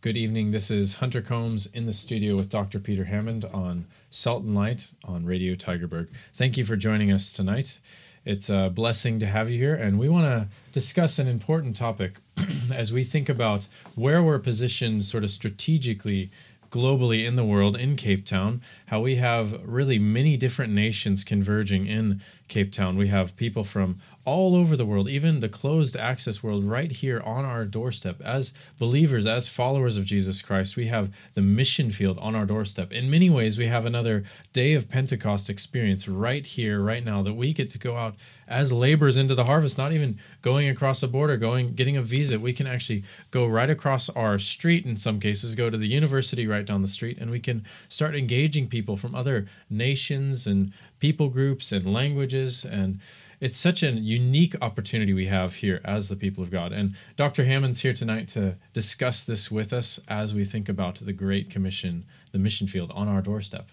[0.00, 0.52] Good evening.
[0.52, 2.78] This is Hunter Combs in the studio with Dr.
[2.78, 6.06] Peter Hammond on Salt and Light on Radio Tygerberg.
[6.32, 7.80] Thank you for joining us tonight.
[8.24, 12.18] It's a blessing to have you here, and we want to discuss an important topic
[12.72, 13.66] as we think about
[13.96, 16.30] where we're positioned sort of strategically
[16.70, 21.88] globally in the world in Cape Town, how we have really many different nations converging
[21.88, 22.96] in Cape Town.
[22.96, 27.20] We have people from all over the world, even the closed access world, right here
[27.24, 28.20] on our doorstep.
[28.22, 32.92] As believers, as followers of Jesus Christ, we have the mission field on our doorstep.
[32.92, 37.34] In many ways, we have another day of Pentecost experience right here, right now, that
[37.34, 38.16] we get to go out
[38.46, 42.38] as laborers into the harvest, not even going across a border, going getting a visa.
[42.38, 46.46] We can actually go right across our street in some cases, go to the university
[46.46, 51.28] right down the street, and we can start engaging people from other nations and people
[51.28, 53.00] groups and languages and
[53.40, 56.72] it's such a unique opportunity we have here as the people of God.
[56.72, 57.44] And Dr.
[57.44, 62.04] Hammond's here tonight to discuss this with us as we think about the Great Commission,
[62.32, 63.68] the mission field on our doorstep.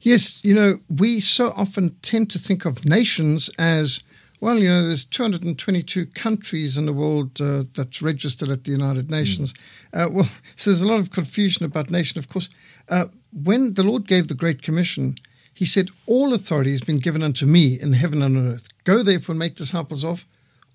[0.00, 4.00] Yes, you know, we so often tend to think of nations as
[4.40, 9.10] well, you know, there's 222 countries in the world uh, that's registered at the United
[9.10, 9.52] Nations.
[9.92, 10.06] Mm.
[10.06, 12.18] Uh, well, so there's a lot of confusion about nation.
[12.18, 12.48] Of course,
[12.88, 15.16] uh, when the Lord gave the Great Commission,
[15.60, 18.70] he said, All authority has been given unto me in heaven and on earth.
[18.84, 20.24] Go therefore and make disciples of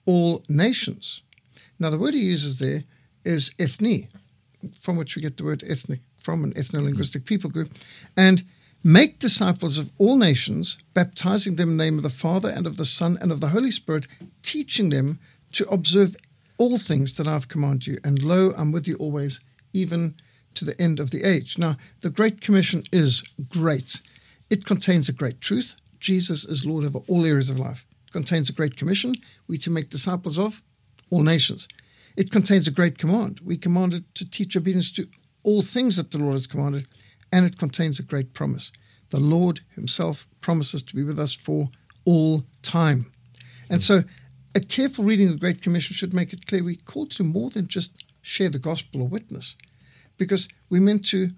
[0.05, 1.23] all nations.
[1.79, 2.83] Now, the word he uses there
[3.23, 4.07] is ethne,
[4.79, 7.25] from which we get the word ethnic, from an ethno linguistic hmm.
[7.25, 7.69] people group.
[8.15, 8.43] And
[8.83, 12.77] make disciples of all nations, baptizing them in the name of the Father and of
[12.77, 14.05] the Son and of the Holy Spirit,
[14.43, 15.17] teaching them
[15.53, 16.15] to observe
[16.59, 17.97] all things that I've commanded you.
[18.03, 19.39] And lo, I'm with you always,
[19.73, 20.13] even
[20.53, 21.57] to the end of the age.
[21.57, 23.99] Now, the Great Commission is great.
[24.49, 25.75] It contains a great truth.
[25.99, 27.85] Jesus is Lord over all areas of life.
[28.07, 29.15] It contains a great commission.
[29.47, 30.61] We to make disciples of
[31.09, 31.67] all nations.
[32.15, 33.41] It contains a great command.
[33.43, 35.07] We commanded to teach obedience to
[35.43, 36.85] all things that the Lord has commanded.
[37.31, 38.71] And it contains a great promise.
[39.09, 41.69] The Lord Himself promises to be with us for
[42.05, 43.11] all time.
[43.69, 44.03] And so,
[44.53, 47.49] a careful reading of the Great Commission should make it clear we call to more
[47.49, 49.55] than just share the gospel or witness,
[50.17, 51.29] because we're meant to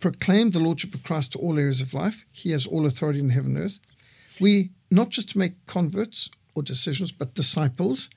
[0.00, 2.24] proclaim the Lordship of Christ to all areas of life.
[2.32, 3.78] He has all authority in heaven and earth.
[4.40, 8.10] We not just make converts or decisions, but disciples,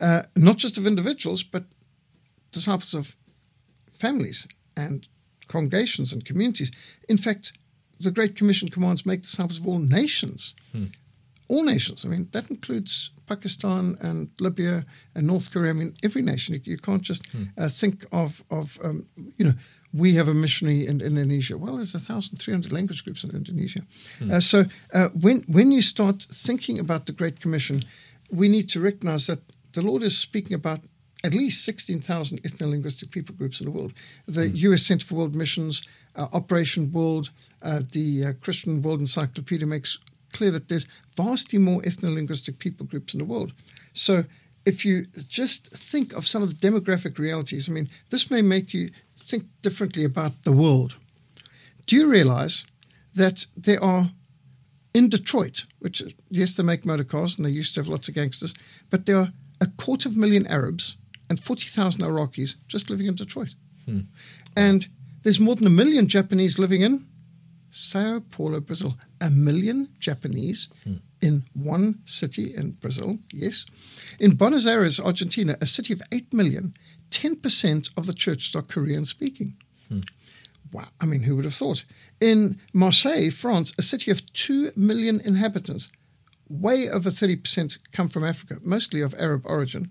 [0.00, 1.64] uh, not just of individuals, but
[2.52, 3.16] disciples of
[3.92, 5.06] families and
[5.46, 6.72] congregations and communities.
[7.08, 7.52] In fact,
[8.00, 10.54] the Great Commission commands make disciples of all nations.
[10.72, 10.86] Hmm.
[11.48, 12.04] All nations.
[12.04, 14.84] I mean, that includes Pakistan and Libya
[15.14, 15.70] and North Korea.
[15.70, 16.54] I mean, every nation.
[16.54, 17.44] You, you can't just hmm.
[17.56, 19.54] uh, think of, of um, you know,
[19.92, 21.56] we have a missionary in Indonesia.
[21.56, 23.82] Well, there's 1,300 language groups in Indonesia.
[24.18, 24.30] Hmm.
[24.30, 27.84] Uh, so uh, when, when you start thinking about the Great Commission,
[28.30, 29.40] we need to recognize that
[29.72, 30.80] the Lord is speaking about
[31.24, 33.92] at least 16,000 ethno-linguistic people groups in the world.
[34.26, 34.56] The hmm.
[34.56, 34.82] U.S.
[34.82, 37.30] Center for World Missions, uh, Operation World,
[37.62, 39.98] uh, the uh, Christian World Encyclopedia makes
[40.36, 40.86] clear that there's
[41.16, 43.52] vastly more ethno-linguistic people groups in the world.
[43.92, 44.24] So
[44.64, 48.74] if you just think of some of the demographic realities, I mean, this may make
[48.74, 50.96] you think differently about the world.
[51.86, 52.66] Do you realize
[53.14, 54.10] that there are
[54.92, 58.14] in Detroit, which yes, they make motor cars and they used to have lots of
[58.14, 58.54] gangsters,
[58.90, 60.96] but there are a quarter of a million Arabs
[61.28, 63.54] and 40,000 Iraqis just living in Detroit.
[63.84, 64.00] Hmm.
[64.56, 64.86] And
[65.22, 67.06] there's more than a million Japanese living in
[67.70, 68.96] Sao Paulo, Brazil.
[69.20, 70.68] A million Japanese
[71.22, 73.64] in one city in Brazil, yes.
[74.20, 76.74] In Buenos Aires, Argentina, a city of 8 million,
[77.10, 79.56] 10% of the churches are Korean speaking.
[80.72, 80.88] Wow.
[81.00, 81.84] I mean, who would have thought?
[82.20, 85.90] In Marseille, France, a city of 2 million inhabitants,
[86.48, 89.90] way over 30% come from Africa, mostly of Arab origin.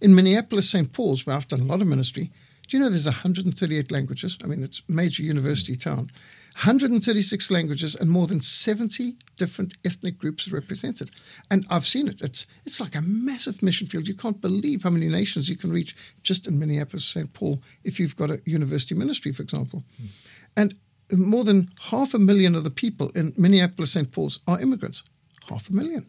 [0.00, 0.92] In Minneapolis, St.
[0.92, 2.30] Paul's, where I've done a lot of ministry,
[2.68, 4.38] do you know there's 138 languages?
[4.42, 6.10] I mean, it's a major university town.
[6.56, 11.10] 136 languages and more than 70 different ethnic groups represented.
[11.50, 12.22] And I've seen it.
[12.22, 14.08] It's it's like a massive mission field.
[14.08, 17.30] You can't believe how many nations you can reach just in Minneapolis, St.
[17.34, 19.84] Paul, if you've got a university ministry, for example.
[20.02, 20.08] Mm.
[20.56, 20.74] And
[21.12, 24.10] more than half a million of the people in Minneapolis, St.
[24.10, 25.02] Paul's are immigrants.
[25.50, 26.06] Half a million.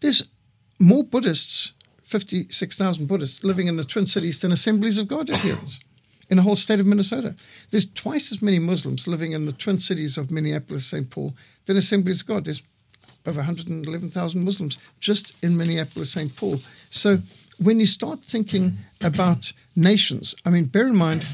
[0.00, 0.30] There's
[0.80, 1.74] more Buddhists,
[2.04, 5.80] 56,000 Buddhists living in the Twin Cities than Assemblies of God adherents
[6.30, 7.34] in the whole state of Minnesota.
[7.70, 11.08] There's twice as many Muslims living in the twin cities of Minneapolis, St.
[11.10, 11.34] Paul,
[11.66, 12.44] than Assemblies of God.
[12.44, 12.62] There's
[13.26, 16.34] over 111,000 Muslims just in Minneapolis, St.
[16.36, 16.60] Paul.
[16.90, 17.18] So
[17.58, 21.26] when you start thinking about nations, I mean, bear in mind,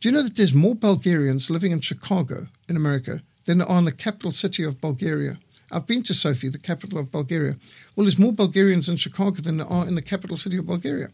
[0.00, 3.78] do you know that there's more Bulgarians living in Chicago in America than there are
[3.78, 5.38] in the capital city of Bulgaria?
[5.72, 7.54] I've been to Sofia, the capital of Bulgaria.
[7.94, 11.08] Well, there's more Bulgarians in Chicago than there are in the capital city of Bulgaria.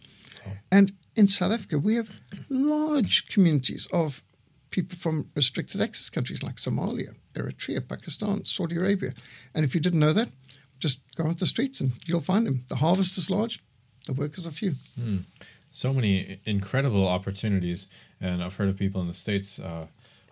[0.46, 0.52] Oh.
[0.72, 2.10] And in South Africa, we have
[2.48, 4.22] large communities of
[4.70, 9.12] people from restricted access countries like Somalia, Eritrea, Pakistan, Saudi Arabia.
[9.54, 10.28] And if you didn't know that,
[10.78, 12.64] just go out the streets and you'll find them.
[12.68, 13.60] The harvest is large,
[14.06, 14.74] the workers are few.
[15.00, 15.22] Mm.
[15.72, 17.88] So many incredible opportunities.
[18.20, 19.86] And I've heard of people in the States uh,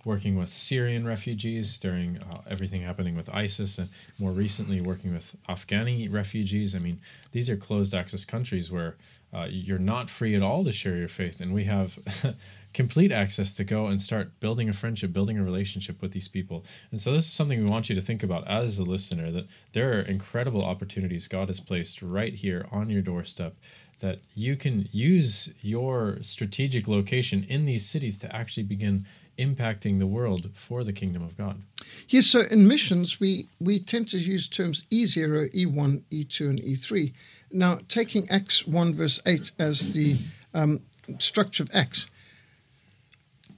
[0.04, 5.36] working with Syrian refugees during uh, everything happening with ISIS, and more recently working with
[5.48, 6.74] Afghani refugees.
[6.74, 7.00] I mean,
[7.32, 8.96] these are closed access countries where
[9.32, 11.98] uh, you're not free at all to share your faith, and we have
[12.74, 16.64] complete access to go and start building a friendship, building a relationship with these people.
[16.90, 19.46] And so, this is something we want you to think about as a listener that
[19.72, 23.56] there are incredible opportunities God has placed right here on your doorstep
[24.00, 29.06] that you can use your strategic location in these cities to actually begin
[29.38, 31.62] impacting the world for the kingdom of God.
[32.08, 37.12] Yes, so in missions, we, we tend to use terms E0, E1, E2, and E3.
[37.52, 40.19] Now, taking Acts 1, verse 8 as the
[40.54, 40.81] um,
[41.19, 42.10] structure of Acts,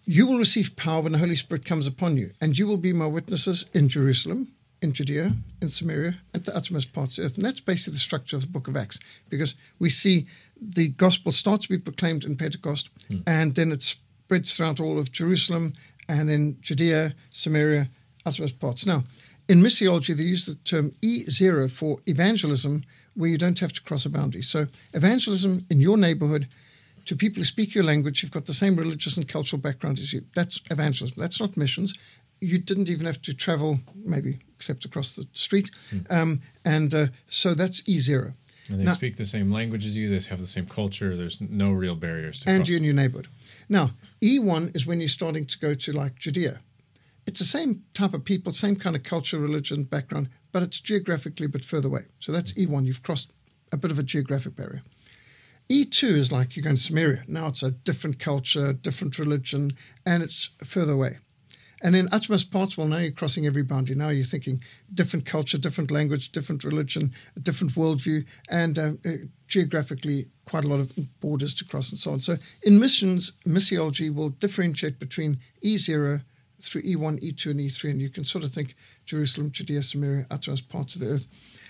[0.05, 2.93] you will receive power when the Holy Spirit comes upon you, and you will be
[2.93, 7.37] my witnesses in Jerusalem, in Judea, in Samaria, at the uttermost parts of the earth.
[7.37, 10.27] And that's basically the structure of the book of Acts, because we see
[10.61, 13.19] the gospel start to be proclaimed in Pentecost, hmm.
[13.27, 13.97] and then it's
[14.27, 15.73] spreads throughout all of Jerusalem
[16.09, 17.89] and in Judea, Samaria,
[18.25, 18.85] uttermost parts.
[18.85, 19.05] Now,
[19.49, 22.83] in missiology, they use the term E0 for evangelism,
[23.15, 24.43] where you don't have to cross a boundary.
[24.43, 26.49] So, evangelism in your neighborhood
[27.05, 30.13] to people who speak your language, you've got the same religious and cultural background as
[30.13, 30.23] you.
[30.35, 31.21] That's evangelism.
[31.21, 31.95] That's not missions.
[32.41, 35.71] You didn't even have to travel, maybe except across the street.
[35.93, 36.13] Mm.
[36.13, 38.35] Um, and uh, so that's E0.
[38.69, 40.09] And they now, speak the same language as you.
[40.09, 41.17] They have the same culture.
[41.17, 42.41] There's no real barriers.
[42.41, 42.69] To and cross.
[42.69, 43.29] you're in your neighborhood.
[43.69, 43.91] Now,
[44.23, 46.61] E1 is when you're starting to go to like Judea.
[47.27, 51.47] It's the same type of people, same kind of culture, religion, background, but it's geographically
[51.47, 52.03] a bit further away.
[52.21, 52.85] So that's E1.
[52.85, 53.33] You've crossed
[53.73, 54.83] a bit of a geographic barrier.
[55.69, 57.25] E2 is like you're going to Samaria.
[57.27, 59.73] Now it's a different culture, different religion,
[60.05, 61.19] and it's further away.
[61.87, 63.95] And in utmost parts, well, now you're crossing every boundary.
[63.95, 64.61] Now you're thinking
[64.93, 69.13] different culture, different language, different religion, a different worldview, and uh, uh,
[69.47, 72.19] geographically quite a lot of borders to cross and so on.
[72.19, 76.25] So in missions, missiology will differentiate between E0
[76.61, 78.75] through E1, E2, and E3, and you can sort of think
[79.05, 81.29] Jerusalem, Judea, Samaria, uttermost parts of the earth.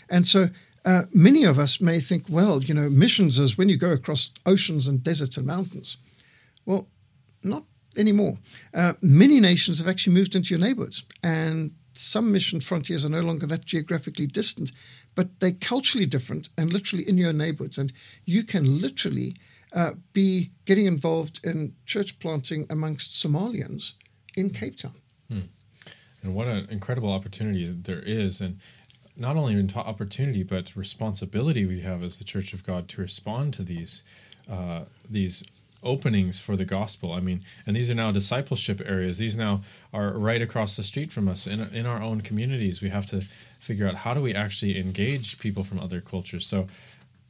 [0.08, 0.46] And so
[0.86, 4.30] uh, many of us may think, well, you know, missions is when you go across
[4.46, 5.98] oceans and deserts and mountains.
[6.64, 6.88] Well,
[7.42, 7.64] not
[7.96, 8.38] anymore.
[8.74, 13.20] Uh, many nations have actually moved into your neighborhoods, and some mission frontiers are no
[13.20, 14.70] longer that geographically distant,
[15.14, 17.78] but they're culturally different and literally in your neighborhoods.
[17.78, 17.92] And
[18.24, 19.34] you can literally
[19.72, 23.94] uh, be getting involved in church planting amongst Somalians
[24.36, 25.00] in Cape Town.
[25.28, 25.40] Hmm.
[26.22, 28.40] And what an incredible opportunity there is.
[28.40, 28.60] And
[29.16, 33.54] not only an opportunity, but responsibility we have as the Church of God to respond
[33.54, 34.02] to these
[34.48, 35.42] uh, these
[35.86, 37.12] openings for the gospel.
[37.12, 39.18] I mean, and these are now discipleship areas.
[39.18, 39.62] These now
[39.92, 42.82] are right across the street from us in in our own communities.
[42.82, 43.22] We have to
[43.60, 46.46] figure out how do we actually engage people from other cultures.
[46.46, 46.68] So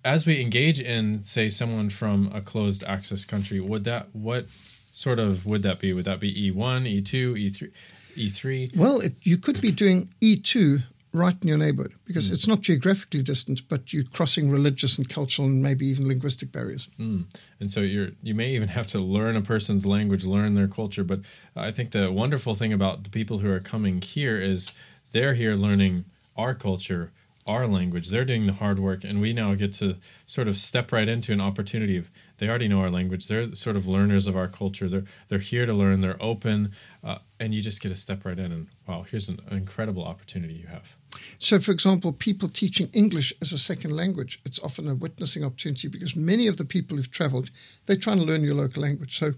[0.05, 4.47] as we engage in say someone from a closed access country, would that what
[4.93, 5.93] sort of would that be?
[5.93, 7.71] Would that be E1, E2, E3?
[8.17, 8.77] E3?
[8.77, 10.83] Well, it, you could be doing E2
[11.17, 12.35] right in your neighborhood because mm.
[12.35, 16.89] it's not geographically distant, but you're crossing religious and cultural and maybe even linguistic barriers.
[16.99, 17.25] Mm.
[17.61, 21.05] And so you're you may even have to learn a person's language, learn their culture.
[21.05, 21.21] But
[21.55, 24.73] I think the wonderful thing about the people who are coming here is
[25.13, 26.05] they're here learning
[26.37, 27.13] our culture,
[27.47, 28.11] our language.
[28.11, 29.97] They're doing the hard work, and we now get to
[30.27, 33.29] sort of step right into an opportunity of they already know our language.
[33.29, 34.89] They're sort of learners of our culture.
[34.89, 36.01] They're they're here to learn.
[36.01, 38.53] They're open, uh, and you just get to step right in.
[38.53, 40.97] And wow, here's an incredible opportunity you have.
[41.39, 45.89] So, for example, people teaching English as a second language, it's often a witnessing opportunity
[45.89, 47.51] because many of the people who've traveled,
[47.87, 49.19] they're trying to learn your local language.
[49.19, 49.33] So,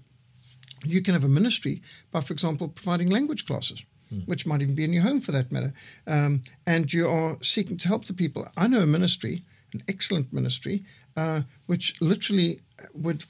[0.85, 3.85] you can have a ministry by, for example, providing language classes.
[4.11, 4.21] Hmm.
[4.21, 5.75] Which might even be in your home for that matter.
[6.07, 8.49] Um, and you are seeking to help the people.
[8.57, 9.43] I know a ministry,
[9.75, 10.83] an excellent ministry,
[11.15, 12.61] uh, which literally
[12.95, 13.27] would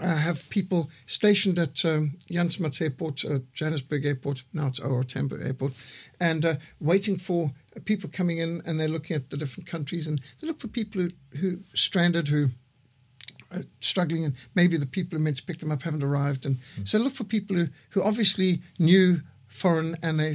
[0.00, 5.04] uh, have people stationed at um, Jan Smuts Airport, uh, Johannesburg Airport, now it's OR
[5.04, 5.72] Tambo Airport,
[6.20, 7.50] and uh, waiting for
[7.84, 11.02] people coming in and they're looking at the different countries and they look for people
[11.02, 12.48] who, who stranded, who
[13.52, 16.46] are struggling, and maybe the people who meant to pick them up haven't arrived.
[16.46, 16.88] And mm.
[16.88, 20.34] so look for people who, who obviously knew foreign and they,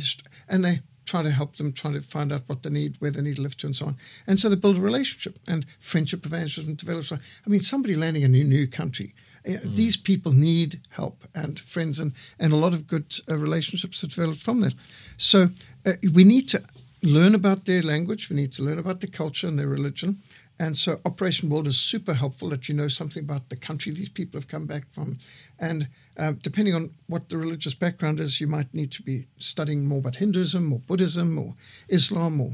[0.49, 3.21] and they try to help them, try to find out what they need, where they
[3.21, 3.97] need to live to, and so on.
[4.27, 7.11] And so they build a relationship and friendship evangelism develops.
[7.11, 9.13] I mean, somebody landing in a new, new country
[9.45, 9.75] Mm.
[9.75, 14.11] These people need help and friends, and, and a lot of good uh, relationships have
[14.11, 14.73] developed from that.
[15.17, 15.49] So
[15.85, 16.61] uh, we need to
[17.01, 20.21] learn about their language, we need to learn about their culture and their religion,
[20.57, 24.09] And so Operation World is super helpful that you know something about the country these
[24.09, 25.17] people have come back from.
[25.59, 29.85] And uh, depending on what the religious background is, you might need to be studying
[29.85, 31.55] more about Hinduism or Buddhism or
[31.89, 32.51] Islam or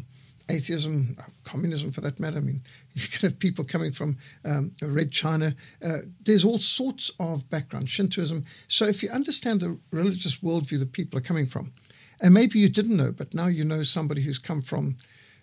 [0.50, 2.38] atheism, uh, communism for that matter.
[2.38, 2.62] I mean,
[2.94, 5.56] you can have people coming from um, Red China.
[5.84, 8.44] Uh, there's all sorts of background, Shintoism.
[8.68, 11.74] So if you understand the religious worldview that people are coming from,
[12.22, 14.98] and maybe you didn't know, but now you know somebody who's come from,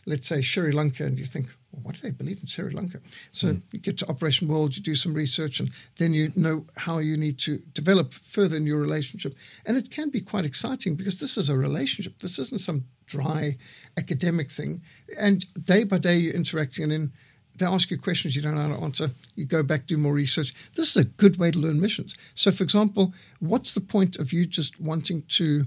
[0.09, 2.99] let's say, Sri Lanka, and you think, well, what do they believe in Sri Lanka?
[3.31, 3.63] So mm.
[3.73, 7.17] you get to Operation World, you do some research, and then you know how you
[7.17, 9.35] need to develop further in your relationship.
[9.67, 12.19] And it can be quite exciting because this is a relationship.
[12.21, 13.57] This isn't some dry
[13.99, 14.83] academic thing.
[15.21, 17.13] And day by day, you're interacting, and then
[17.57, 19.11] they ask you questions you don't know how to answer.
[19.35, 20.55] You go back, do more research.
[20.75, 22.17] This is a good way to learn missions.
[22.35, 25.65] So, for example, what's the point of you just wanting to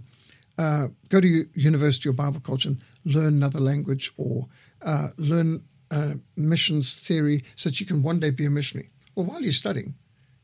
[0.58, 4.48] uh, go to university or Bible college and learn another language or
[4.81, 8.89] uh, learn uh, missions theory so that you can one day be a missionary.
[9.15, 9.93] Well, while you're studying,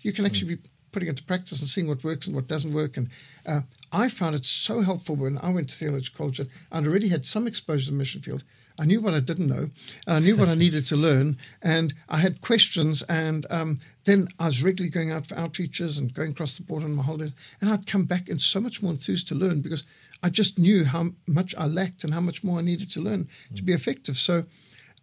[0.02, 0.62] you can actually be
[0.92, 2.98] putting it to practice and seeing what works and what doesn't work.
[2.98, 3.10] And
[3.46, 3.62] uh,
[3.92, 6.42] I found it so helpful when I went to theological college.
[6.72, 8.44] I'd already had some exposure to the mission field.
[8.80, 9.70] I knew what I didn't know,
[10.06, 13.02] and I knew what I needed to learn, and I had questions.
[13.04, 16.86] And um, then I was regularly going out for outreaches and going across the border
[16.86, 19.84] on my holidays, and I'd come back and so much more enthused to learn because
[20.24, 23.28] I just knew how much I lacked and how much more I needed to learn
[23.52, 23.56] mm.
[23.56, 24.18] to be effective.
[24.18, 24.44] So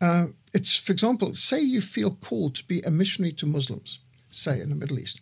[0.01, 4.61] uh, it's, for example, say you feel called to be a missionary to Muslims, say
[4.61, 5.21] in the Middle East.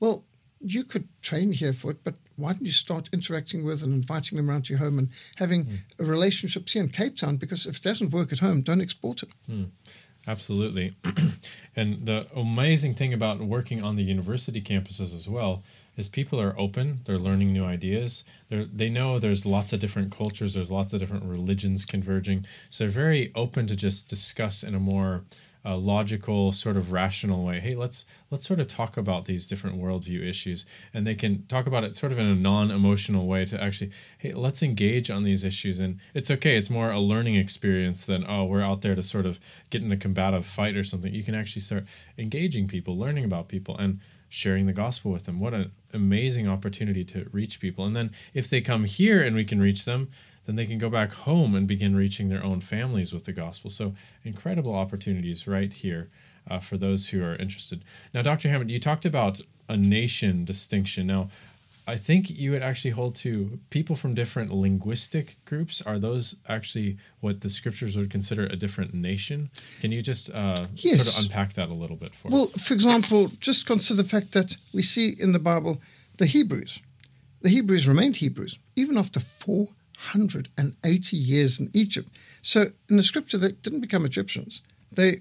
[0.00, 0.24] Well,
[0.60, 4.36] you could train here for it, but why don't you start interacting with and inviting
[4.36, 5.78] them around to your home and having mm.
[5.98, 7.36] relationships here in Cape Town?
[7.36, 9.30] Because if it doesn't work at home, don't export it.
[9.50, 9.70] Mm.
[10.26, 10.94] Absolutely.
[11.76, 15.62] and the amazing thing about working on the university campuses as well
[15.96, 18.24] is people are open they're learning new ideas.
[18.48, 22.46] They they know there's lots of different cultures there's lots of different religions converging.
[22.68, 25.24] So they're very open to just discuss in a more
[25.64, 29.80] uh, logical sort of rational way hey let's let's sort of talk about these different
[29.80, 33.62] worldview issues and they can talk about it sort of in a non-emotional way to
[33.62, 38.06] actually hey let's engage on these issues and it's okay it's more a learning experience
[38.06, 39.38] than oh we're out there to sort of
[39.70, 41.84] get in a combative fight or something you can actually start
[42.18, 44.00] engaging people learning about people and
[44.32, 45.38] sharing the gospel with them.
[45.40, 47.84] What an amazing opportunity to reach people.
[47.84, 50.08] And then if they come here and we can reach them,
[50.46, 53.70] then they can go back home and begin reaching their own families with the gospel.
[53.70, 53.94] So
[54.24, 56.10] incredible opportunities right here
[56.50, 57.84] uh, for those who are interested.
[58.12, 58.48] Now, Dr.
[58.48, 61.06] Hammond, you talked about a nation distinction.
[61.06, 61.30] Now,
[61.86, 65.82] I think you would actually hold to people from different linguistic groups.
[65.82, 69.50] Are those actually what the scriptures would consider a different nation?
[69.80, 71.02] Can you just uh, yes.
[71.02, 72.48] sort of unpack that a little bit for well, us?
[72.54, 75.80] Well, for example, just consider the fact that we see in the Bible
[76.18, 76.80] the Hebrews.
[77.40, 79.18] The Hebrews remained Hebrews even after
[80.02, 82.10] 480 years in Egypt.
[82.42, 84.62] So in the scripture, they didn't become Egyptians.
[84.90, 85.20] They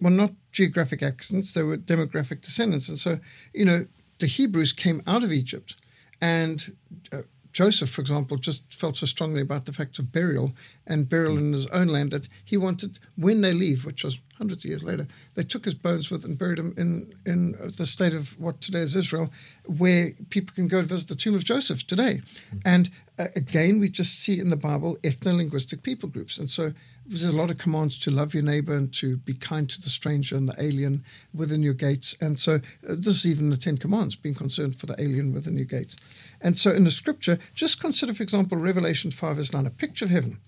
[0.00, 2.88] were not geographic accents, they were demographic descendants.
[2.88, 3.18] And so,
[3.52, 3.86] you know,
[4.18, 5.76] the Hebrews came out of Egypt,
[6.20, 6.76] and
[7.12, 7.22] uh,
[7.52, 10.52] Joseph, for example, just felt so strongly about the fact of burial
[10.86, 14.64] and burial in his own land that he wanted, when they leave, which was hundreds
[14.64, 18.14] of years later, they took his bones with and buried him in, in the state
[18.14, 19.30] of what today is Israel,
[19.64, 22.20] where people can go to visit the tomb of Joseph today.
[22.64, 26.38] And uh, again, we just see in the Bible ethno linguistic people groups.
[26.38, 26.72] And so
[27.06, 29.88] there's a lot of commands to love your neighbor and to be kind to the
[29.88, 32.16] stranger and the alien within your gates.
[32.20, 35.56] And so uh, this is even the Ten Commandments, being concerned for the alien within
[35.56, 35.96] your gates.
[36.42, 40.04] And so in the scripture, just consider, for example, Revelation 5 verse 9, a picture
[40.04, 40.38] of heaven.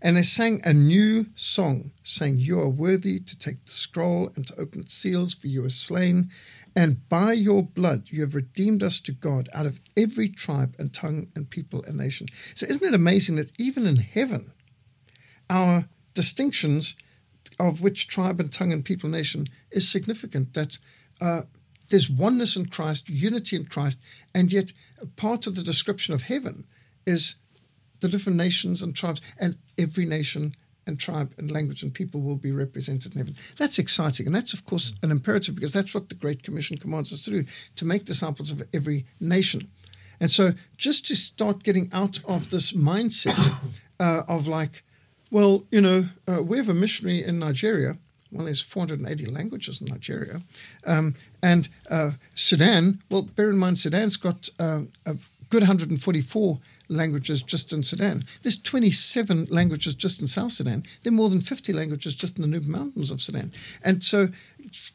[0.00, 4.46] And they sang a new song, saying, You are worthy to take the scroll and
[4.46, 6.30] to open its seals, for you are slain.
[6.76, 10.94] And by your blood you have redeemed us to God out of every tribe and
[10.94, 12.28] tongue and people and nation.
[12.54, 14.52] So isn't it amazing that even in heaven,
[15.50, 16.94] our distinctions
[17.58, 20.54] of which tribe and tongue and people and nation is significant.
[20.54, 20.78] That
[21.20, 21.42] uh,
[21.90, 24.00] there's oneness in Christ, unity in Christ,
[24.34, 24.72] and yet
[25.16, 26.66] part of the description of heaven
[27.06, 27.36] is
[28.00, 30.54] the different nations and tribes, and every nation
[30.88, 33.36] and tribe and language and people will be represented in heaven.
[33.58, 34.26] That's exciting.
[34.26, 37.30] And that's, of course, an imperative because that's what the Great Commission commands us to
[37.30, 37.44] do
[37.76, 39.70] to make disciples of every nation.
[40.20, 43.54] And so, just to start getting out of this mindset
[44.00, 44.82] uh, of like,
[45.30, 47.96] well, you know, uh, we have a missionary in Nigeria.
[48.32, 50.40] Well, there's 480 languages in Nigeria.
[50.84, 55.16] Um, and uh, Sudan, well, bear in mind, Sudan's got uh, a
[55.50, 58.22] good 144 languages just in Sudan.
[58.42, 60.82] There's 27 languages just in South Sudan.
[61.02, 63.52] There are more than 50 languages just in the Nuba Mountains of Sudan.
[63.82, 64.28] And so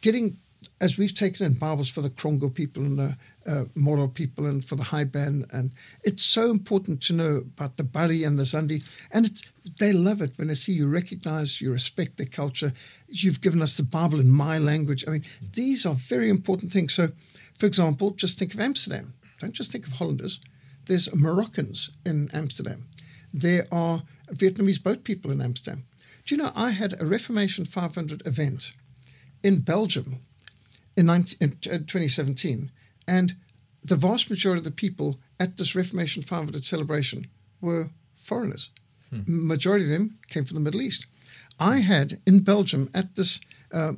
[0.01, 0.37] getting
[0.81, 4.63] as we've taken in Bibles for the Krongo people and the uh, Moro people and
[4.63, 5.71] for the Haiban, and
[6.03, 9.41] it's so important to know about the Bari and the Zandi, and
[9.79, 12.73] they love it when they see you recognize, you respect their culture.
[13.07, 15.03] You've given us the Bible in my language.
[15.07, 16.93] I mean, these are very important things.
[16.93, 17.09] So,
[17.57, 19.13] for example, just think of Amsterdam.
[19.43, 20.39] Don't just think of Hollanders.
[20.85, 22.85] There's Moroccans in Amsterdam.
[23.33, 25.83] There are Vietnamese boat people in Amsterdam.
[26.25, 28.73] Do you know I had a Reformation 500 event
[29.43, 30.19] in Belgium
[30.95, 32.71] in, 19, in 2017,
[33.05, 33.35] and
[33.83, 37.27] the vast majority of the people at this Reformation 500 celebration
[37.59, 38.69] were foreigners.
[39.09, 39.23] Hmm.
[39.27, 41.05] Majority of them came from the Middle East.
[41.59, 43.41] I had in Belgium at this
[43.73, 43.93] uh,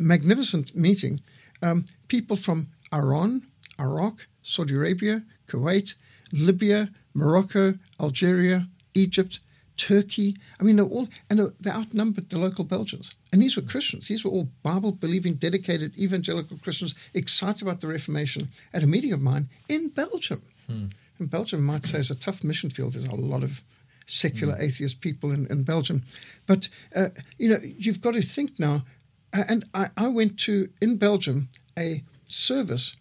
[0.00, 1.20] magnificent meeting
[1.60, 3.42] um, people from Iran,
[3.78, 5.94] Iraq, Saudi Arabia, Kuwait,
[6.32, 9.40] Libya, Morocco, Algeria, Egypt,
[9.76, 10.36] Turkey.
[10.60, 13.14] I mean, they're all, and they outnumbered the local Belgians.
[13.32, 14.08] And these were Christians.
[14.08, 19.12] These were all Bible believing, dedicated evangelical Christians excited about the Reformation at a meeting
[19.12, 20.42] of mine in Belgium.
[20.66, 20.86] Hmm.
[21.18, 22.92] And Belgium, might say, is a tough mission field.
[22.92, 23.62] There's a lot of
[24.06, 24.62] secular hmm.
[24.62, 26.02] atheist people in, in Belgium.
[26.46, 27.08] But, uh,
[27.38, 28.84] you know, you've got to think now.
[29.32, 32.94] And I, I went to, in Belgium, a service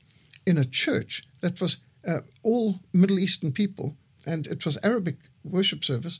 [0.45, 3.95] in a church that was uh, all Middle Eastern people,
[4.25, 6.19] and it was Arabic worship service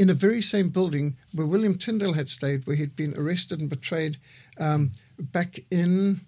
[0.00, 3.68] in the very same building where William Tyndale had stayed, where he'd been arrested and
[3.68, 4.16] betrayed
[4.58, 6.22] um, back in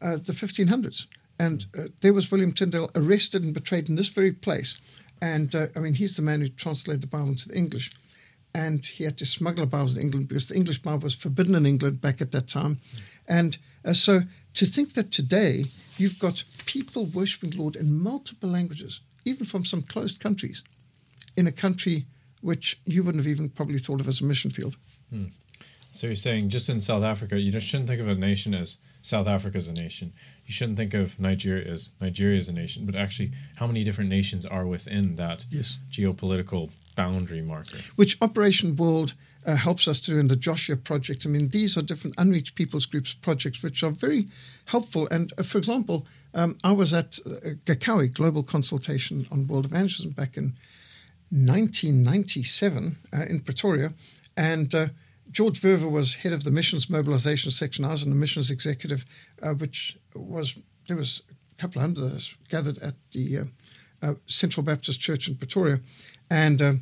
[0.00, 1.06] uh, the 1500s.
[1.36, 4.78] And uh, there was William Tyndale arrested and betrayed in this very place.
[5.20, 7.90] And uh, I mean, he's the man who translated the Bible into the English.
[8.54, 11.56] And he had to smuggle a Bible to England because the English Bible was forbidden
[11.56, 12.78] in England back at that time.
[13.28, 14.20] And uh, so
[14.54, 15.64] to think that today
[16.00, 20.62] you've got people worshiping Lord in multiple languages, even from some closed countries,
[21.36, 22.06] in a country
[22.40, 24.76] which you wouldn't have even probably thought of as a mission field.
[25.10, 25.26] Hmm.
[25.92, 28.76] So you're saying just in South Africa, you just shouldn't think of a nation as
[29.02, 30.12] South Africa as a nation.
[30.46, 34.10] You shouldn't think of Nigeria as Nigeria as a nation, but actually how many different
[34.10, 35.78] nations are within that yes.
[35.90, 37.78] geopolitical boundary marker.
[37.94, 39.14] Which Operation World
[39.46, 41.24] uh, helps us to do in the Joshua project.
[41.24, 44.26] I mean, these are different unreached peoples groups projects which are very
[44.66, 45.06] helpful.
[45.10, 50.10] And uh, for example, um, I was at uh, GCOE, Global Consultation on World Evangelism,
[50.10, 50.54] back in
[51.30, 53.92] 1997 uh, in Pretoria,
[54.36, 54.88] and uh,
[55.30, 57.84] George Verwer was head of the missions mobilization section.
[57.84, 59.04] I was in the missions executive,
[59.42, 60.58] uh, which was
[60.88, 63.50] there was a couple of hundred of us gathered at the
[64.02, 65.80] uh, Central Baptist Church in Pretoria,
[66.30, 66.72] and uh,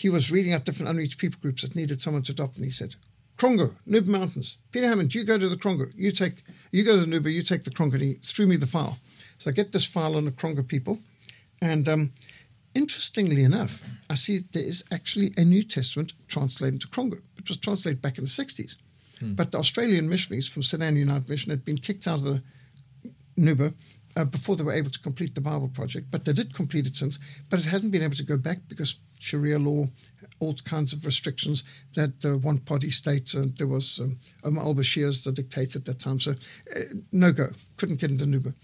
[0.00, 2.56] he was reading out different unreached people groups that needed someone to adopt.
[2.56, 2.94] And he said,
[3.36, 5.92] "Krongo, Nuba Mountains, Peter Hammond, you go to the Krongo.
[5.94, 7.32] You take, you go to the Nuba.
[7.32, 8.98] You take the Krongo." And he threw me the file.
[9.38, 11.00] So I get this file on the Krongo people,
[11.62, 12.12] and um,
[12.74, 17.20] Interestingly enough, I see there is actually a New Testament translated into Krongo.
[17.36, 18.76] It was translated back in the 60s.
[19.18, 19.32] Hmm.
[19.34, 22.42] But the Australian missionaries from Sudan United Mission had been kicked out of the
[23.36, 23.74] Nuba
[24.16, 26.10] uh, before they were able to complete the Bible project.
[26.10, 27.18] But they did complete it since.
[27.48, 29.86] But it hasn't been able to go back because Sharia law,
[30.40, 33.34] all kinds of restrictions that uh, one party states.
[33.34, 36.18] Uh, there was um, Omar al Bashir's the dictator at that time.
[36.20, 36.32] So
[36.74, 36.80] uh,
[37.12, 37.48] no go.
[37.76, 38.54] Couldn't get into Nuba.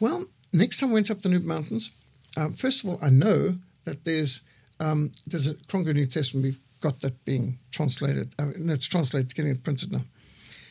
[0.00, 1.90] Well, next time I went up the Nuba Mountains,
[2.36, 4.42] um, first of all, I know that there's
[4.80, 6.44] um, there's a Krongo New Testament.
[6.44, 8.32] We've got that being translated.
[8.38, 10.02] Uh, no, it's translated, getting it printed now.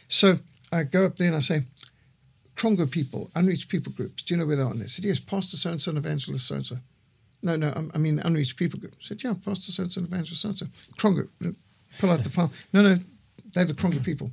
[0.07, 0.37] So
[0.71, 1.61] I go up there and I say,
[2.57, 4.23] Krongo people, unreached people groups.
[4.23, 4.71] Do you know where they are?
[4.71, 6.77] And they said, yes, Pastor so and so and Evangelist so and so.
[7.43, 8.95] No, no, I mean unreached people group.
[8.99, 10.65] I said, yeah, Pastor so and so and Evangelist so and so.
[10.97, 11.27] Krongo,
[11.99, 12.51] pull out the file.
[12.73, 12.97] No, no,
[13.53, 14.31] they're the Krongo people.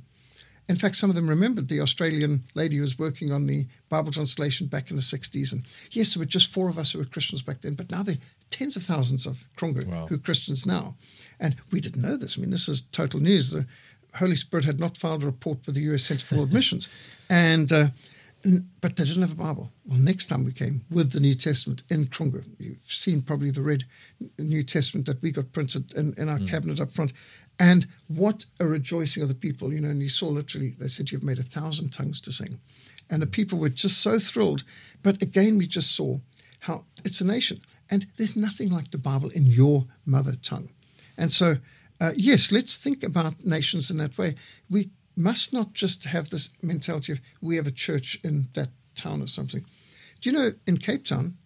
[0.67, 4.11] In fact, some of them remembered the Australian lady who was working on the Bible
[4.11, 5.51] translation back in the 60s.
[5.51, 8.01] And yes, there were just four of us who were Christians back then, but now
[8.01, 10.07] there are tens of thousands of Krongo wow.
[10.07, 10.95] who are Christians now.
[11.39, 12.37] And we didn't know this.
[12.37, 13.51] I mean, this is total news.
[13.51, 13.67] The
[14.15, 16.89] Holy Spirit had not filed a report with the US Center for World Missions.
[17.29, 17.87] And uh,
[18.81, 19.71] but they didn't have a Bible.
[19.85, 23.61] Well, next time we came with the New Testament in Krongo, you've seen probably the
[23.61, 23.85] red
[24.37, 26.47] New Testament that we got printed in, in our mm.
[26.47, 27.11] cabinet up front.
[27.59, 31.11] And what a rejoicing of the people, you know, and you saw literally, they said,
[31.11, 32.59] You've made a thousand tongues to sing.
[33.09, 34.63] And the people were just so thrilled.
[35.01, 36.17] But again, we just saw
[36.61, 37.61] how it's a nation.
[37.89, 40.69] And there's nothing like the Bible in your mother tongue.
[41.17, 41.55] And so,
[42.01, 44.35] uh, yes, let's think about nations in that way.
[44.69, 49.21] We must not just have this mentality of we have a church in that town
[49.21, 49.65] or something.
[50.21, 51.37] Do you know in Cape Town,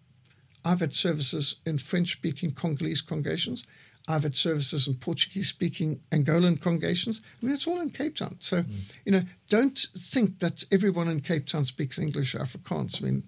[0.66, 3.64] I've had services in French speaking Congolese congregations.
[4.08, 7.22] I've had services in Portuguese speaking Angolan congregations.
[7.42, 8.38] I mean, it's all in Cape Town.
[8.40, 8.76] So, mm.
[9.06, 13.02] you know, don't think that everyone in Cape Town speaks English or Afrikaans.
[13.02, 13.24] I mean,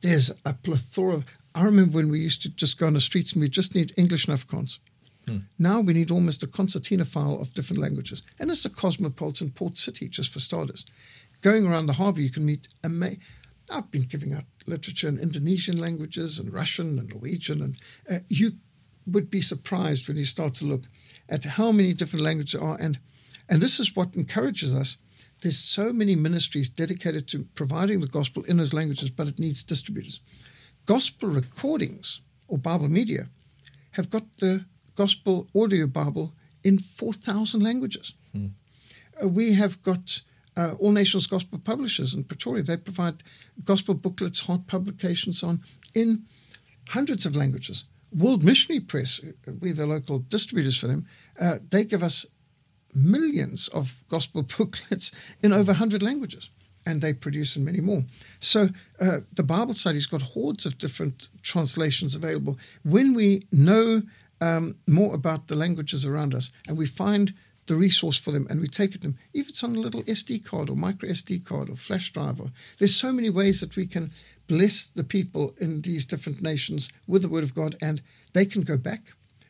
[0.00, 1.16] there's a plethora.
[1.16, 3.74] Of, I remember when we used to just go on the streets and we just
[3.74, 4.78] need English and Afrikaans.
[5.28, 5.38] Hmm.
[5.58, 8.22] Now we need almost a concertina file of different languages.
[8.38, 10.84] And it's a cosmopolitan port city, just for starters.
[11.40, 12.68] going around the harbour, you can meet.
[12.82, 13.16] Ama-
[13.70, 17.76] I've been giving out literature in Indonesian languages and Russian and Norwegian, and
[18.10, 18.52] uh, you
[19.06, 20.84] would be surprised when you start to look
[21.28, 22.76] at how many different languages are.
[22.80, 22.98] And
[23.48, 24.96] and this is what encourages us.
[25.42, 29.62] There's so many ministries dedicated to providing the gospel in those languages, but it needs
[29.62, 30.20] distributors.
[30.86, 33.26] Gospel recordings or Bible media
[33.90, 38.14] have got the gospel audio Bible in 4,000 languages.
[38.32, 38.46] Hmm.
[39.22, 40.22] Uh, we have got
[40.56, 42.62] uh, All Nations Gospel Publishers in Pretoria.
[42.62, 43.22] They provide
[43.64, 45.60] gospel booklets, hard publications on
[45.94, 46.24] in
[46.88, 47.84] hundreds of languages.
[48.12, 49.20] World Missionary Press,
[49.60, 51.06] we're the local distributors for them,
[51.40, 52.26] uh, they give us
[52.94, 56.50] millions of gospel booklets in over 100 languages,
[56.86, 58.02] and they produce in many more.
[58.38, 58.68] So
[59.00, 62.58] uh, the Bible study's got hordes of different translations available.
[62.84, 64.02] When we know
[64.40, 67.32] um, more about the languages around us and we find
[67.66, 70.02] the resource for them and we take it to them, if it's on a little
[70.02, 73.76] SD card or micro SD card or flash drive, or, there's so many ways that
[73.76, 74.10] we can
[74.46, 78.02] bless the people in these different nations with the Word of God, and
[78.34, 79.00] they can go back.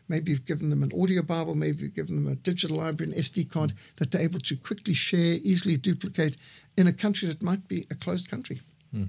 [0.09, 3.19] Maybe you've given them an audio Bible, maybe you've given them a digital library, an
[3.19, 6.37] SD card that they're able to quickly share, easily duplicate
[6.77, 8.61] in a country that might be a closed country.
[8.93, 9.05] Hmm.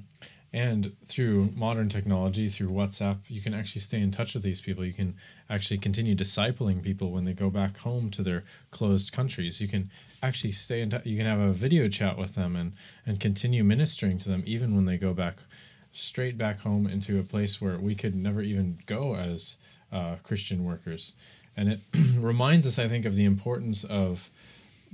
[0.53, 4.85] And through modern technology, through WhatsApp, you can actually stay in touch with these people.
[4.85, 5.15] You can
[5.49, 9.59] actually continue discipling people when they go back home to their closed countries.
[9.59, 9.91] You can
[10.23, 11.05] actually stay in touch.
[11.05, 12.71] You can have a video chat with them and,
[13.05, 15.39] and continue ministering to them even when they go back
[15.91, 19.57] straight back home into a place where we could never even go as
[19.91, 21.13] uh, Christian workers.
[21.57, 21.79] And it
[22.17, 24.29] reminds us, I think, of the importance of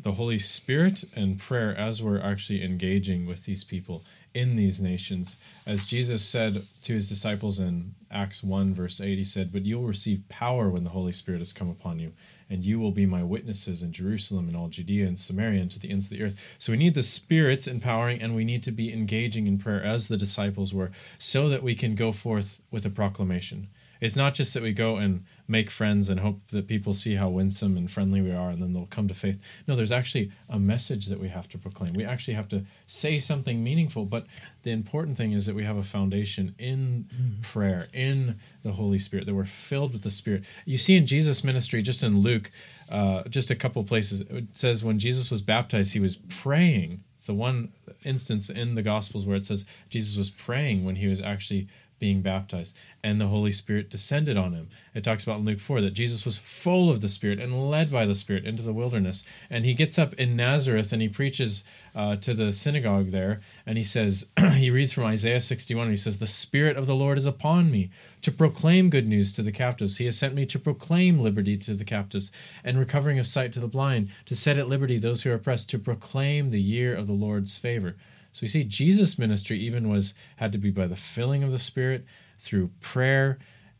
[0.01, 5.37] the Holy Spirit and prayer as we're actually engaging with these people in these nations.
[5.65, 9.83] As Jesus said to his disciples in Acts 1, verse 8, he said, But you'll
[9.83, 12.13] receive power when the Holy Spirit has come upon you,
[12.49, 15.79] and you will be my witnesses in Jerusalem and all Judea and Samaria and to
[15.79, 16.55] the ends of the earth.
[16.59, 20.07] So we need the Spirit's empowering, and we need to be engaging in prayer as
[20.07, 23.67] the disciples were, so that we can go forth with a proclamation.
[23.99, 27.27] It's not just that we go and make friends and hope that people see how
[27.27, 29.37] winsome and friendly we are and then they'll come to faith.
[29.67, 31.93] No, there's actually a message that we have to proclaim.
[31.93, 34.25] We actually have to say something meaningful, but
[34.63, 37.41] the important thing is that we have a foundation in mm.
[37.41, 40.43] prayer, in the Holy Spirit, that we're filled with the Spirit.
[40.63, 42.49] You see in Jesus' ministry, just in Luke,
[42.89, 47.03] uh, just a couple places, it says when Jesus was baptized, he was praying.
[47.15, 47.73] It's the one
[48.05, 51.67] instance in the Gospels where it says Jesus was praying when he was actually
[52.01, 54.67] being baptized, and the Holy Spirit descended on him.
[54.93, 57.89] It talks about in Luke 4 that Jesus was full of the Spirit and led
[57.89, 59.23] by the Spirit into the wilderness.
[59.49, 61.63] And he gets up in Nazareth and he preaches
[61.95, 65.97] uh, to the synagogue there, and he says, he reads from Isaiah 61, and he
[65.97, 69.51] says, The Spirit of the Lord is upon me to proclaim good news to the
[69.51, 69.97] captives.
[69.97, 72.31] He has sent me to proclaim liberty to the captives
[72.63, 75.69] and recovering of sight to the blind, to set at liberty those who are oppressed,
[75.69, 77.95] to proclaim the year of the Lord's favor.
[78.31, 81.59] So you see, Jesus' ministry even was had to be by the filling of the
[81.59, 82.05] Spirit
[82.39, 83.37] through prayer,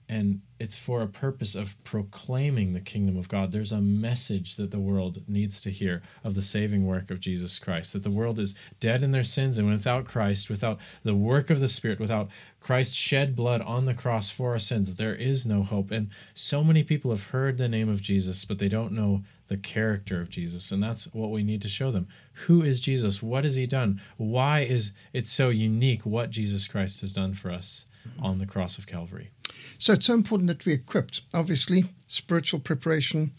[0.10, 3.52] and it's for a purpose of proclaiming the kingdom of God.
[3.52, 7.58] There's a message that the world needs to hear of the saving work of Jesus
[7.60, 7.94] Christ.
[7.94, 11.62] That the world is dead in their sins, and without Christ, without the work of
[11.62, 15.64] the Spirit, without Christ shed blood on the cross for our sins, there is no
[15.64, 15.92] hope.
[15.92, 19.58] And so many people have heard the name of Jesus, but they don't know the
[19.58, 20.72] character of Jesus.
[20.72, 22.08] And that's what we need to show them.
[22.46, 23.22] Who is Jesus?
[23.22, 24.02] What has he done?
[24.16, 27.86] Why is it so unique what Jesus Christ has done for us
[28.24, 29.32] on the cross of Calvary?
[29.78, 31.24] So it's so important that we're equipped.
[31.34, 33.34] Obviously, spiritual preparation,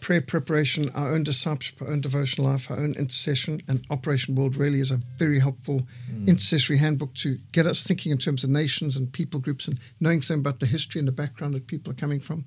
[0.00, 4.56] prayer preparation, our own discipleship, our own devotional life, our own intercession, and Operation World
[4.56, 6.26] really is a very helpful mm.
[6.26, 10.22] intercessory handbook to get us thinking in terms of nations and people groups and knowing
[10.22, 12.44] something about the history and the background that people are coming from.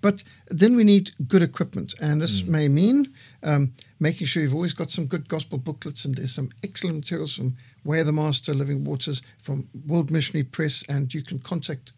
[0.00, 2.48] But then we need good equipment, and this mm.
[2.48, 6.50] may mean um, making sure you've always got some good gospel booklets, and there's some
[6.62, 11.22] excellent materials from Way of the Master, Living Waters, from World Missionary Press, and you
[11.22, 11.92] can contact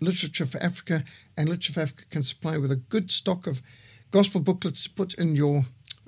[0.00, 1.04] Literature for Africa,
[1.36, 3.62] and Literature for Africa can supply with a good stock of
[4.12, 5.62] gospel booklets to put in your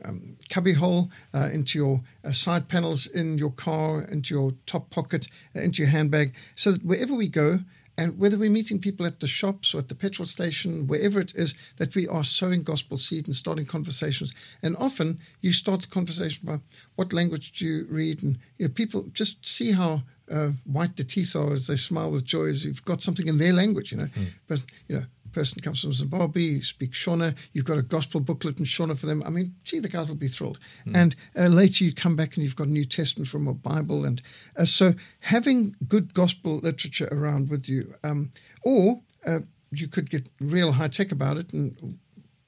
[0.05, 4.90] um, cubby hole, uh, into your uh, side panels in your car, into your top
[4.90, 7.61] pocket, uh, into your handbag, so that wherever we go,
[7.98, 11.35] and whether we're meeting people at the shops or at the petrol station, wherever it
[11.35, 14.33] is, that we are sowing gospel seed and starting conversations.
[14.62, 16.61] And often you start the conversation by
[16.96, 18.22] what language do you read?
[18.22, 22.11] And you know, people just see how uh, white the teeth are as they smile
[22.11, 24.07] with joy as you've got something in their language, you know.
[24.07, 24.26] Mm.
[24.48, 28.64] But, you know, person comes from Zimbabwe, speaks Shona, you've got a gospel booklet in
[28.64, 29.23] Shona for them.
[29.25, 30.59] I mean, gee, the guys will be thrilled.
[30.87, 30.97] Mm.
[30.97, 34.05] And uh, later you come back and you've got a New Testament from a Bible.
[34.05, 34.21] And
[34.57, 38.31] uh, so having good gospel literature around with you, um,
[38.62, 39.40] or uh,
[39.71, 41.99] you could get real high tech about it and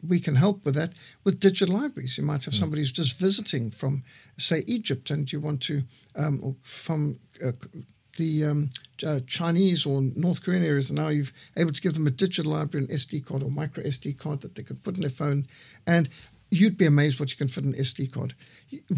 [0.09, 0.92] we can help with that
[1.25, 2.18] with digital libraries.
[2.18, 4.03] You might have somebody who's just visiting from,
[4.37, 5.83] say, Egypt, and you want to,
[6.16, 7.53] um, from uh,
[8.16, 8.70] the um,
[9.05, 12.53] uh, Chinese or North Korean areas, and now you're able to give them a digital
[12.53, 15.46] library, an SD card or micro SD card that they can put in their phone,
[15.87, 16.09] and
[16.50, 18.35] you'd be amazed what you can fit in an SD card.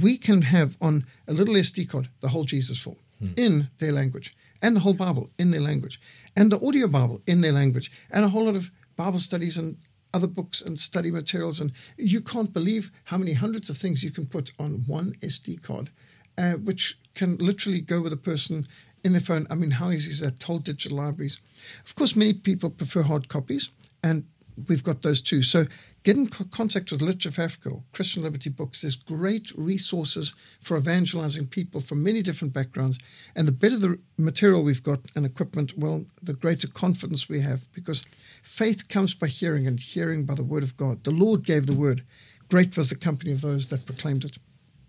[0.02, 3.29] We can have on a little SD card the whole Jesus film hmm.
[3.37, 6.00] in their language, and the whole Bible in their language,
[6.37, 9.76] and the audio Bible in their language, and a whole lot of Bible studies and
[10.14, 11.61] other books and study materials.
[11.61, 15.62] And you can't believe how many hundreds of things you can put on one SD
[15.62, 15.90] card,
[16.38, 18.66] uh, which can literally go with a person
[19.06, 19.46] in their phone.
[19.48, 20.40] I mean, how easy is that?
[20.40, 21.38] Told digital libraries.
[21.84, 23.70] Of course, many people prefer hard copies,
[24.02, 24.24] and
[24.68, 25.42] we've got those too.
[25.42, 25.66] So
[26.02, 28.82] get in contact with Literature of Africa or Christian Liberty Books.
[28.82, 32.98] There's great resources for evangelizing people from many different backgrounds.
[33.34, 37.70] And the better the material we've got and equipment, well, the greater confidence we have
[37.72, 38.04] because
[38.42, 41.04] faith comes by hearing and hearing by the word of God.
[41.04, 42.02] The Lord gave the word.
[42.48, 44.38] Great was the company of those that proclaimed it.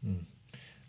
[0.05, 0.25] Mm.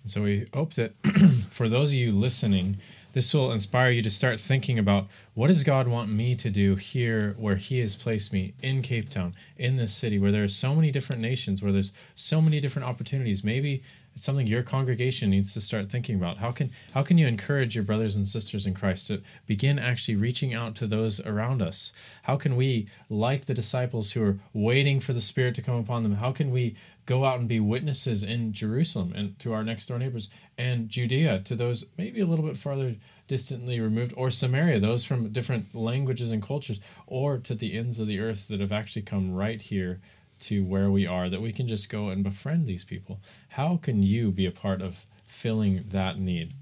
[0.04, 0.94] So we hope that
[1.50, 2.78] for those of you listening,
[3.12, 6.75] this will inspire you to start thinking about what does God want me to do
[6.75, 10.49] here where He has placed me in Cape Town, in this city where there are
[10.49, 13.42] so many different nations, where there's so many different opportunities.
[13.42, 13.83] Maybe
[14.18, 16.38] it's something your congregation needs to start thinking about.
[16.38, 20.16] How can how can you encourage your brothers and sisters in Christ to begin actually
[20.16, 21.92] reaching out to those around us?
[22.25, 26.03] How can we, like the disciples who are waiting for the Spirit to come upon
[26.03, 26.75] them, how can we
[27.07, 31.40] go out and be witnesses in Jerusalem and to our next door neighbors and Judea
[31.44, 32.97] to those maybe a little bit farther
[33.29, 38.09] distantly removed or Samaria those from different languages and cultures or to the ends of
[38.09, 40.01] the earth that have actually come right here
[40.40, 43.21] to where we are that we can just go and befriend these people.
[43.51, 46.53] How can you be a part of filling that need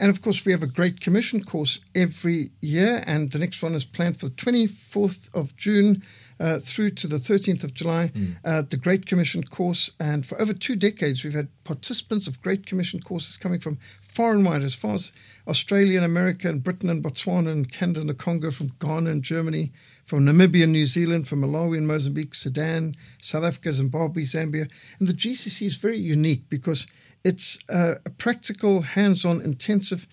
[0.00, 3.74] and of course, we have a Great Commission course every year, and the next one
[3.74, 6.02] is planned for the 24th of June
[6.40, 8.36] uh, through to the 13th of July, mm.
[8.42, 9.90] uh, the Great Commission course.
[10.00, 14.32] And for over two decades, we've had participants of Great Commission courses coming from far
[14.32, 15.12] and wide, as far as
[15.46, 19.22] Australia and America and Britain and Botswana and Canada and the Congo, from Ghana and
[19.22, 19.70] Germany,
[20.06, 24.66] from Namibia and New Zealand, from Malawi and Mozambique, Sudan, South Africa, Zimbabwe, Zambia.
[24.98, 26.86] And the GCC is very unique because
[27.24, 30.06] it's a practical, hands on, intensive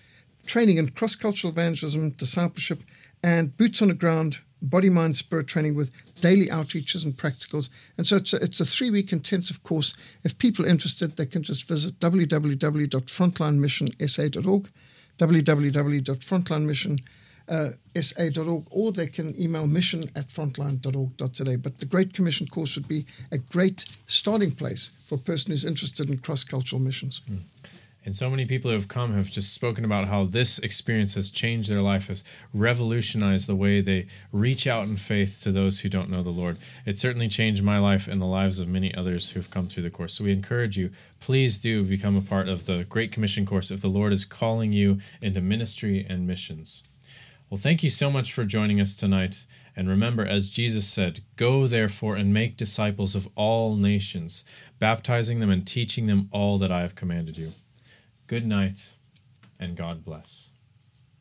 [0.46, 2.82] training in cross cultural evangelism, discipleship,
[3.22, 5.90] and boots on the ground body, mind, spirit training with
[6.20, 7.68] daily outreaches and practicals.
[7.96, 9.94] And so it's a, it's a three week intensive course.
[10.24, 14.68] If people are interested, they can just visit www.frontlinemissionsa.org,
[15.18, 17.02] www.frontlinemissionsa.org,
[17.48, 21.56] or they can email mission at frontline.org.today.
[21.56, 25.64] But the Great Commission course would be a great starting place for a person who's
[25.64, 27.22] interested in cross cultural missions.
[27.30, 27.40] Mm.
[28.08, 31.30] And so many people who have come have just spoken about how this experience has
[31.30, 35.90] changed their life, has revolutionized the way they reach out in faith to those who
[35.90, 36.56] don't know the Lord.
[36.86, 39.90] It certainly changed my life and the lives of many others who've come through the
[39.90, 40.14] course.
[40.14, 43.82] So we encourage you, please do become a part of the Great Commission course if
[43.82, 46.84] the Lord is calling you into ministry and missions.
[47.50, 49.46] Well, thank you so much for joining us tonight.
[49.74, 54.44] And remember, as Jesus said, Go therefore and make disciples of all nations,
[54.78, 57.52] baptizing them and teaching them all that I have commanded you.
[58.26, 58.92] Good night,
[59.58, 60.50] and God bless.